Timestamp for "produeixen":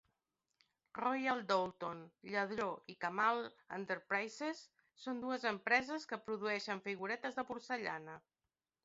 6.31-6.83